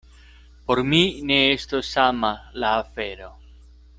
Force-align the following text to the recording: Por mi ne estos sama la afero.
Por 0.65 0.81
mi 0.93 1.01
ne 1.21 1.37
estos 1.59 1.85
sama 1.97 2.33
la 2.63 2.75
afero. 2.79 3.33